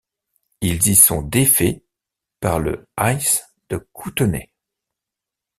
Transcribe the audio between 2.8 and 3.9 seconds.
Ice de